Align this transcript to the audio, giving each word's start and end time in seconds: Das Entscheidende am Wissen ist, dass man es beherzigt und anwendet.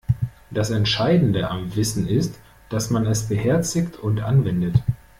Das 0.49 0.71
Entscheidende 0.71 1.51
am 1.51 1.75
Wissen 1.75 2.07
ist, 2.07 2.39
dass 2.69 2.89
man 2.89 3.05
es 3.05 3.27
beherzigt 3.29 3.97
und 3.97 4.19
anwendet. 4.21 4.81